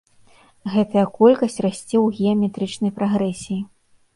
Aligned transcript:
Гэтая 0.75 1.03
колькасць 1.17 1.59
расце 1.65 1.97
ў 2.05 2.17
геаметрычнай 2.17 2.91
прагрэсіі. 2.97 3.61